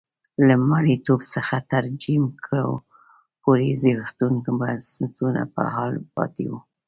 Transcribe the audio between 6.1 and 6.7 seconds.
پاتې وو.